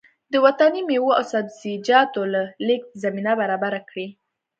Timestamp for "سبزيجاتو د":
1.31-2.35